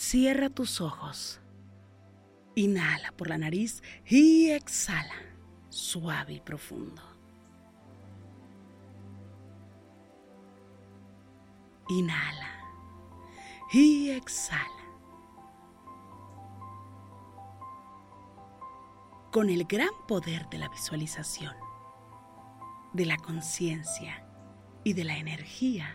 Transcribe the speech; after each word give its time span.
Cierra 0.00 0.48
tus 0.48 0.80
ojos. 0.80 1.42
Inhala 2.54 3.12
por 3.12 3.28
la 3.28 3.36
nariz 3.36 3.82
y 4.06 4.48
exhala, 4.48 5.14
suave 5.68 6.32
y 6.32 6.40
profundo. 6.40 7.02
Inhala 11.90 12.48
y 13.74 14.08
exhala. 14.12 14.64
Con 19.30 19.50
el 19.50 19.64
gran 19.64 19.90
poder 20.08 20.48
de 20.48 20.58
la 20.58 20.70
visualización, 20.70 21.54
de 22.94 23.04
la 23.04 23.18
conciencia 23.18 24.26
y 24.82 24.94
de 24.94 25.04
la 25.04 25.18
energía, 25.18 25.94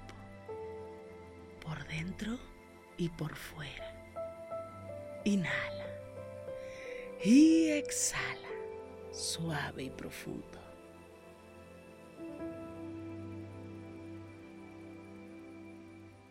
por 1.61 1.87
dentro 1.87 2.37
y 2.97 3.09
por 3.09 3.35
fuera. 3.35 3.95
Inhala 5.23 5.85
y 7.23 7.69
exhala, 7.69 8.49
suave 9.11 9.83
y 9.83 9.89
profundo. 9.89 10.59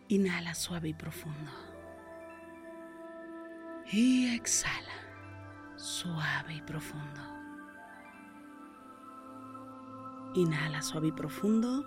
Inhala 0.09 0.53
suave 0.53 0.89
y 0.89 0.93
profundo. 0.93 1.51
Y 3.93 4.35
exhala, 4.35 4.91
suave 5.77 6.55
y 6.55 6.61
profundo. 6.61 7.21
Inhala 10.35 10.81
suave 10.81 11.07
y 11.07 11.11
profundo. 11.13 11.85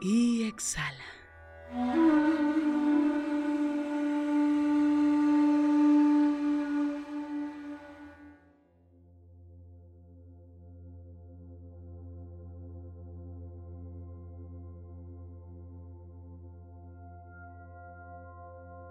Y 0.00 0.42
exhala. 0.42 1.21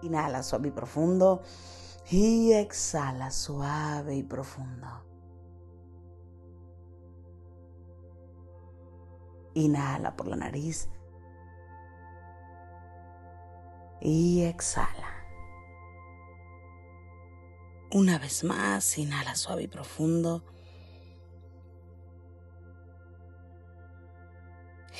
Inhala 0.02 0.42
suave 0.42 0.68
y 0.68 0.70
profundo. 0.72 1.42
Y 2.10 2.52
exhala 2.52 3.30
suave 3.30 4.16
y 4.16 4.24
profundo. 4.24 4.88
Inhala 9.54 10.16
por 10.16 10.26
la 10.26 10.36
nariz. 10.36 10.88
Y 14.04 14.42
exhala. 14.42 15.14
Una 17.92 18.18
vez 18.18 18.42
más, 18.42 18.98
inhala 18.98 19.36
suave 19.36 19.62
y 19.62 19.68
profundo. 19.68 20.42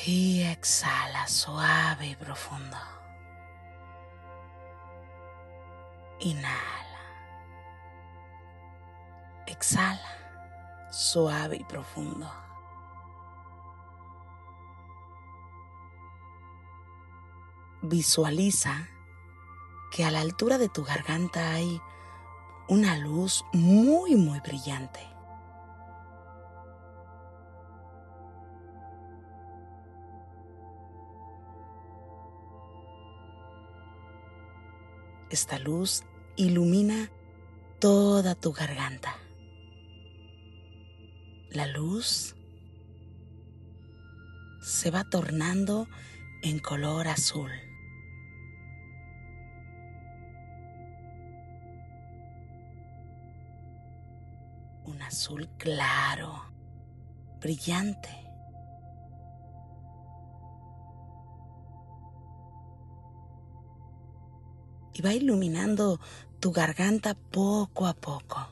Y 0.06 0.42
exhala 0.44 1.26
suave 1.26 2.06
y 2.10 2.14
profundo. 2.14 2.76
Inhala. 6.20 7.00
Exhala. 9.48 10.88
Suave 10.92 11.56
y 11.56 11.64
profundo. 11.64 12.30
Visualiza 17.82 18.88
que 19.90 20.04
a 20.04 20.10
la 20.10 20.20
altura 20.20 20.56
de 20.56 20.68
tu 20.68 20.84
garganta 20.84 21.52
hay 21.52 21.80
una 22.68 22.96
luz 22.96 23.44
muy, 23.52 24.14
muy 24.14 24.40
brillante. 24.40 25.00
Esta 35.28 35.58
luz 35.58 36.04
ilumina 36.36 37.10
toda 37.80 38.34
tu 38.34 38.52
garganta. 38.52 39.16
La 41.50 41.66
luz 41.66 42.36
se 44.62 44.90
va 44.90 45.04
tornando 45.04 45.88
en 46.42 46.58
color 46.58 47.08
azul. 47.08 47.50
Azul 55.22 55.48
claro, 55.56 56.32
brillante. 57.40 58.08
y 64.94 65.00
va 65.00 65.14
iluminando 65.14 66.00
tu 66.40 66.50
garganta 66.50 67.14
poco 67.14 67.86
a 67.86 67.94
poco. 67.94 68.48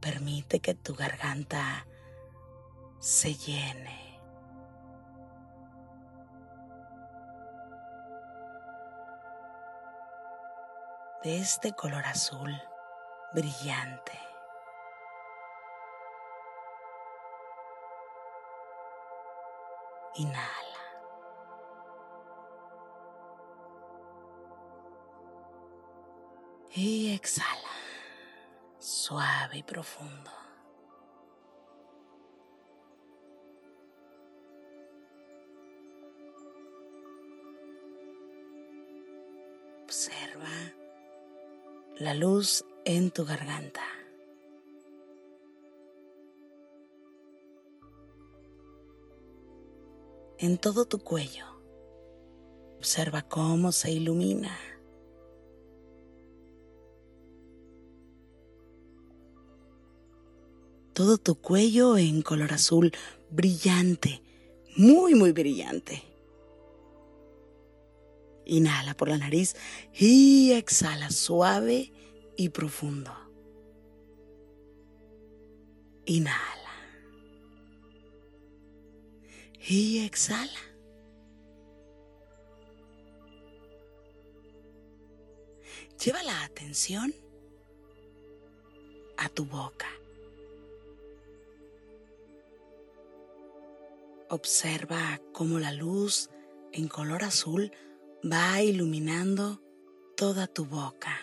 Permite 0.00 0.58
que 0.58 0.74
tu 0.74 0.94
garganta 0.94 1.86
se 2.98 3.34
llene. 3.34 4.04
de 11.22 11.38
este 11.38 11.72
color 11.72 12.04
azul 12.04 12.52
brillante. 13.34 14.25
Inhala. 20.18 20.66
Y 26.74 27.14
exhala, 27.14 27.70
suave 28.78 29.58
y 29.58 29.62
profundo. 29.62 30.30
Observa 39.84 40.48
la 41.98 42.12
luz 42.12 42.64
en 42.84 43.10
tu 43.10 43.24
garganta. 43.24 43.85
En 50.38 50.58
todo 50.58 50.84
tu 50.84 50.98
cuello 50.98 51.56
Observa 52.86 53.22
cómo 53.22 53.72
se 53.72 53.90
ilumina. 53.90 54.56
Todo 60.92 61.18
tu 61.18 61.34
cuello 61.34 61.98
en 61.98 62.22
color 62.22 62.52
azul 62.52 62.92
brillante, 63.30 64.22
muy, 64.76 65.14
muy 65.14 65.32
brillante. 65.32 66.02
Inhala 68.44 68.94
por 68.94 69.08
la 69.08 69.18
nariz 69.18 69.56
y 69.92 70.52
exhala 70.52 71.10
suave 71.10 71.92
y 72.36 72.50
profundo. 72.50 73.12
Inhala. 76.04 76.65
Y 79.68 80.04
exhala. 80.06 80.60
Lleva 86.04 86.22
la 86.22 86.44
atención 86.44 87.12
a 89.16 89.28
tu 89.28 89.44
boca. 89.44 89.88
Observa 94.28 95.20
cómo 95.32 95.58
la 95.58 95.72
luz 95.72 96.30
en 96.72 96.86
color 96.86 97.24
azul 97.24 97.72
va 98.22 98.62
iluminando 98.62 99.60
toda 100.16 100.46
tu 100.46 100.64
boca. 100.64 101.18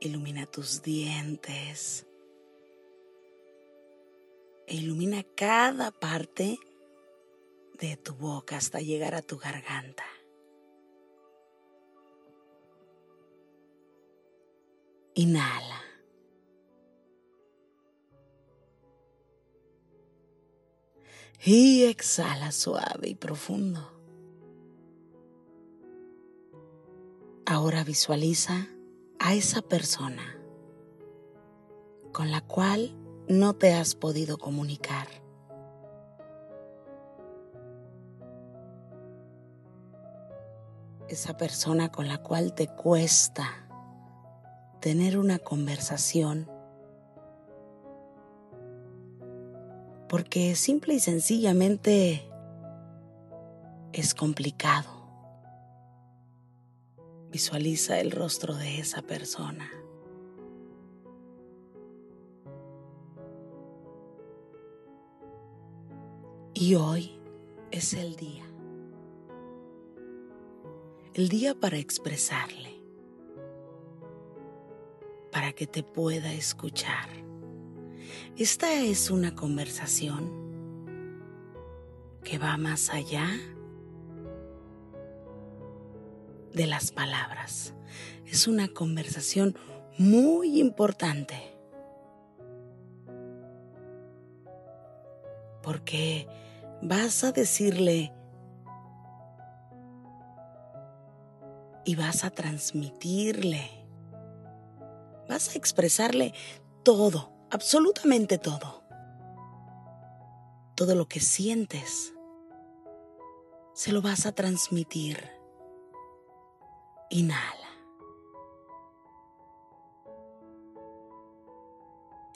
Ilumina 0.00 0.44
tus 0.44 0.82
dientes. 0.82 2.06
E 4.66 4.76
ilumina 4.76 5.22
cada 5.36 5.90
parte 5.90 6.58
de 7.78 7.96
tu 7.96 8.14
boca 8.14 8.56
hasta 8.56 8.80
llegar 8.80 9.14
a 9.14 9.22
tu 9.22 9.38
garganta. 9.38 10.04
Inhala. 15.14 15.82
Y 21.44 21.84
exhala 21.84 22.52
suave 22.52 23.08
y 23.08 23.14
profundo. 23.14 23.92
Ahora 27.44 27.84
visualiza 27.84 28.66
a 29.18 29.34
esa 29.34 29.60
persona 29.60 30.38
con 32.12 32.30
la 32.30 32.40
cual 32.40 33.03
no 33.28 33.54
te 33.54 33.72
has 33.72 33.94
podido 33.94 34.38
comunicar. 34.38 35.08
Esa 41.08 41.36
persona 41.36 41.90
con 41.90 42.08
la 42.08 42.18
cual 42.18 42.54
te 42.54 42.66
cuesta 42.66 43.44
tener 44.80 45.18
una 45.18 45.38
conversación 45.38 46.50
porque 50.08 50.54
simple 50.54 50.94
y 50.94 51.00
sencillamente 51.00 52.30
es 53.92 54.14
complicado. 54.14 54.90
Visualiza 57.30 57.98
el 57.98 58.12
rostro 58.12 58.54
de 58.54 58.78
esa 58.78 59.02
persona. 59.02 59.68
Y 66.54 66.76
hoy 66.76 67.10
es 67.72 67.94
el 67.94 68.14
día. 68.14 68.44
El 71.14 71.28
día 71.28 71.54
para 71.54 71.78
expresarle 71.78 72.74
para 75.32 75.52
que 75.52 75.66
te 75.66 75.82
pueda 75.82 76.32
escuchar. 76.32 77.08
Esta 78.36 78.72
es 78.72 79.10
una 79.10 79.34
conversación 79.34 80.30
que 82.22 82.38
va 82.38 82.56
más 82.56 82.90
allá 82.90 83.28
de 86.52 86.66
las 86.68 86.92
palabras. 86.92 87.74
Es 88.26 88.46
una 88.46 88.68
conversación 88.68 89.58
muy 89.98 90.60
importante. 90.60 91.53
Porque 95.64 96.28
vas 96.82 97.24
a 97.24 97.32
decirle 97.32 98.12
y 101.86 101.96
vas 101.96 102.24
a 102.24 102.30
transmitirle 102.30 103.84
Vas 105.28 105.54
a 105.54 105.58
expresarle 105.58 106.34
todo, 106.82 107.32
absolutamente 107.50 108.38
todo. 108.38 108.84
Todo 110.74 110.94
lo 110.94 111.06
que 111.06 111.20
sientes, 111.20 112.12
se 113.74 113.92
lo 113.92 114.02
vas 114.02 114.26
a 114.26 114.32
transmitir. 114.32 115.30
Inhala. 117.10 117.70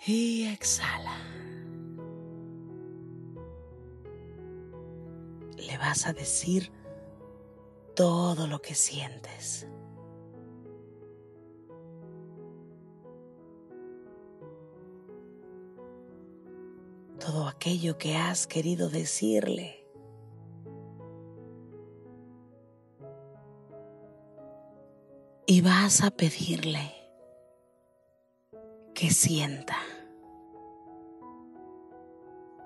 Y 0.07 0.47
exhala. 0.47 1.38
Vas 5.79 6.07
a 6.07 6.13
decir 6.13 6.73
todo 7.95 8.47
lo 8.47 8.61
que 8.61 8.75
sientes. 8.75 9.67
todo 17.29 17.47
aquello 17.47 17.99
que 17.99 18.17
has 18.17 18.47
querido 18.47 18.89
decirle. 18.89 19.87
Y 25.45 25.61
vas 25.61 26.03
a 26.03 26.11
pedirle 26.11 26.95
que 28.95 29.11
sienta, 29.11 29.77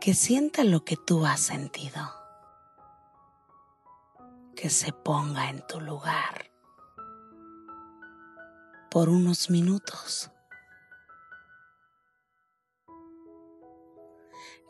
que 0.00 0.14
sienta 0.14 0.62
lo 0.62 0.84
que 0.84 0.96
tú 0.96 1.26
has 1.26 1.40
sentido, 1.40 2.00
que 4.56 4.70
se 4.70 4.92
ponga 4.92 5.50
en 5.50 5.66
tu 5.66 5.80
lugar 5.80 6.50
por 8.90 9.08
unos 9.08 9.50
minutos. 9.50 10.30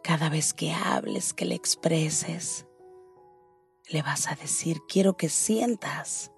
Cada 0.03 0.29
vez 0.29 0.53
que 0.53 0.73
hables, 0.73 1.33
que 1.33 1.45
le 1.45 1.55
expreses, 1.55 2.67
le 3.89 4.03
vas 4.03 4.29
a 4.29 4.35
decir, 4.35 4.81
quiero 4.89 5.17
que 5.17 5.29
sientas 5.29 6.33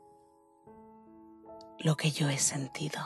lo 1.78 1.96
que 1.96 2.10
yo 2.10 2.28
he 2.28 2.38
sentido. 2.38 3.00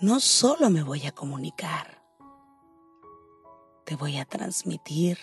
No 0.00 0.20
solo 0.20 0.70
me 0.70 0.82
voy 0.82 1.06
a 1.06 1.12
comunicar, 1.12 2.03
te 3.84 3.96
voy 3.96 4.16
a 4.16 4.24
transmitir 4.24 5.18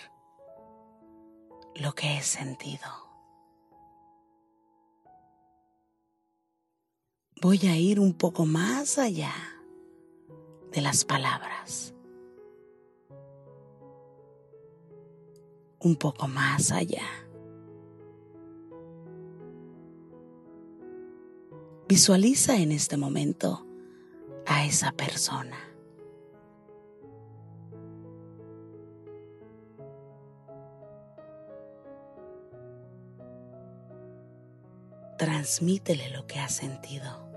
lo 1.74 1.94
que 1.94 2.16
he 2.16 2.22
sentido. 2.22 2.88
Voy 7.40 7.58
a 7.66 7.76
ir 7.76 7.98
un 7.98 8.14
poco 8.14 8.46
más 8.46 8.98
allá 8.98 9.34
de 10.70 10.80
las 10.80 11.04
palabras. 11.04 11.92
Un 15.80 15.96
poco 15.96 16.28
más 16.28 16.70
allá. 16.70 17.02
Visualiza 21.88 22.56
en 22.56 22.70
este 22.70 22.96
momento 22.96 23.66
a 24.46 24.64
esa 24.64 24.92
persona. 24.92 25.71
Transmítele 35.42 36.08
lo 36.10 36.24
que 36.28 36.38
has 36.38 36.52
sentido. 36.52 37.28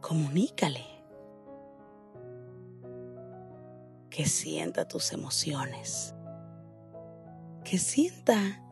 comunícale. 0.00 0.86
Que 4.08 4.26
sienta 4.26 4.86
tus 4.86 5.12
emociones. 5.12 6.14
Que 7.64 7.78
sienta 7.78 8.62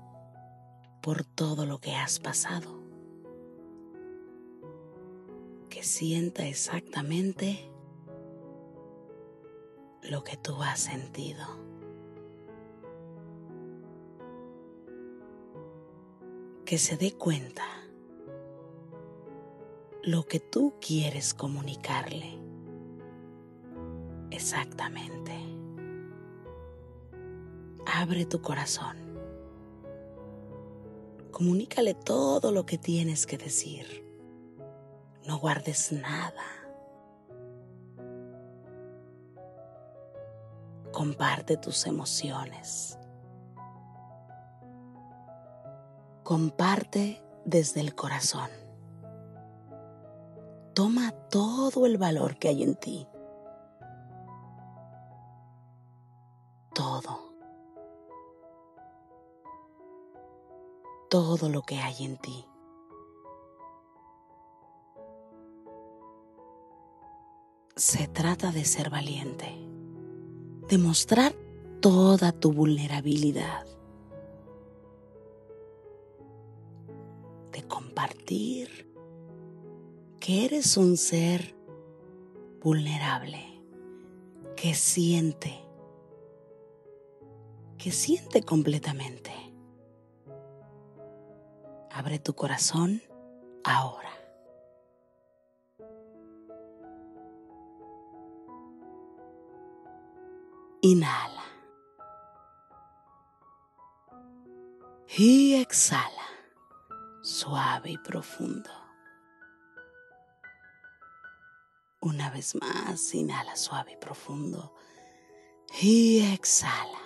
por 1.02 1.24
todo 1.24 1.66
lo 1.66 1.80
que 1.80 1.96
has 1.96 2.20
pasado. 2.20 2.84
que 5.68 5.82
sienta 5.82 6.46
exactamente 6.46 7.68
lo 10.04 10.22
que 10.22 10.36
tú 10.36 10.62
has 10.62 10.78
sentido. 10.78 11.63
Que 16.64 16.78
se 16.78 16.96
dé 16.96 17.12
cuenta 17.12 17.62
lo 20.02 20.24
que 20.24 20.40
tú 20.40 20.74
quieres 20.80 21.34
comunicarle. 21.34 22.38
Exactamente. 24.30 25.32
Abre 27.86 28.24
tu 28.24 28.40
corazón. 28.40 28.96
Comunícale 31.30 31.92
todo 31.92 32.50
lo 32.50 32.64
que 32.64 32.78
tienes 32.78 33.26
que 33.26 33.36
decir. 33.36 34.02
No 35.26 35.38
guardes 35.38 35.92
nada. 35.92 36.44
Comparte 40.92 41.58
tus 41.58 41.86
emociones. 41.86 42.98
Comparte 46.24 47.22
desde 47.44 47.80
el 47.80 47.94
corazón. 47.94 48.48
Toma 50.74 51.10
todo 51.30 51.84
el 51.84 51.98
valor 51.98 52.38
que 52.38 52.48
hay 52.48 52.62
en 52.62 52.76
ti. 52.76 53.06
Todo. 56.74 57.20
Todo 61.10 61.50
lo 61.50 61.60
que 61.60 61.78
hay 61.78 62.06
en 62.06 62.16
ti. 62.16 62.46
Se 67.76 68.08
trata 68.08 68.50
de 68.50 68.64
ser 68.64 68.88
valiente, 68.88 69.54
de 70.70 70.78
mostrar 70.78 71.34
toda 71.82 72.32
tu 72.32 72.50
vulnerabilidad, 72.50 73.66
compartir 78.24 78.90
que 80.18 80.46
eres 80.46 80.76
un 80.76 80.96
ser 80.96 81.54
vulnerable, 82.62 83.62
que 84.56 84.74
siente, 84.74 85.52
que 87.76 87.90
siente 87.90 88.42
completamente. 88.42 89.30
Abre 91.90 92.18
tu 92.18 92.34
corazón 92.34 93.02
ahora. 93.62 94.10
Inhala. 100.80 101.42
Y 105.16 105.54
exhala, 105.54 106.23
suave 107.44 107.90
y 107.90 107.98
profundo. 107.98 108.70
Una 112.00 112.30
vez 112.30 112.54
más, 112.54 113.14
inhala 113.14 113.54
suave 113.54 113.92
y 113.92 113.96
profundo. 113.96 114.74
Y 115.78 116.20
exhala. 116.32 116.98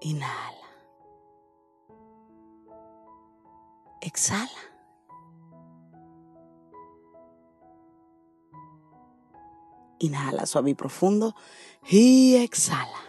Inhala. 0.00 0.68
Exhala. 4.00 4.62
Inhala 9.98 10.46
suave 10.46 10.70
y 10.70 10.74
profundo. 10.74 11.34
Y 11.82 12.36
exhala. 12.36 13.00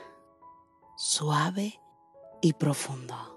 Suave 0.96 1.80
y 2.42 2.54
profundo. 2.54 3.37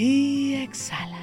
Y 0.00 0.54
exhala. 0.54 1.18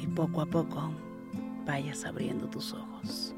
Y 0.00 0.06
poco 0.06 0.40
a 0.40 0.46
poco 0.46 0.94
vayas 1.66 2.06
abriendo 2.06 2.48
tus 2.48 2.72
ojos. 2.72 3.34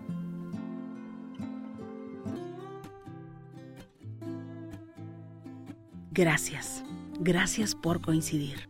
Gracias, 6.12 6.84
gracias 7.18 7.74
por 7.74 8.00
coincidir. 8.00 8.68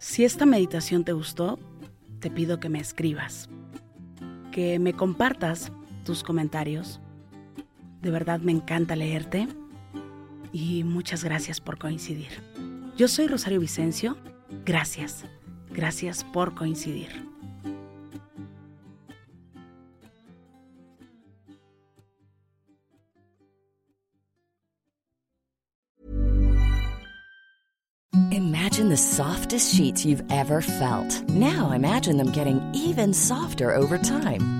Si 0.00 0.24
esta 0.24 0.44
meditación 0.44 1.04
te 1.04 1.12
gustó, 1.12 1.60
te 2.18 2.32
pido 2.32 2.58
que 2.58 2.68
me 2.68 2.80
escribas, 2.80 3.48
que 4.50 4.80
me 4.80 4.92
compartas 4.92 5.70
tus 6.04 6.24
comentarios. 6.24 7.00
De 8.02 8.10
verdad 8.10 8.40
me 8.40 8.50
encanta 8.50 8.96
leerte 8.96 9.46
y 10.52 10.84
muchas 10.84 11.24
gracias 11.24 11.60
por 11.60 11.78
coincidir. 11.78 12.28
Yo 12.96 13.08
soy 13.08 13.26
Rosario 13.28 13.60
Vicencio. 13.60 14.16
Gracias. 14.64 15.24
Gracias 15.70 16.24
por 16.24 16.54
coincidir. 16.54 17.08
Imagine 28.32 28.88
the 28.88 28.96
softest 28.96 29.74
sheets 29.74 30.04
you've 30.04 30.22
ever 30.30 30.60
felt. 30.62 31.28
Now 31.28 31.72
imagine 31.72 32.16
them 32.16 32.30
getting 32.32 32.60
even 32.72 33.12
softer 33.12 33.74
over 33.74 33.98
time. 33.98 34.59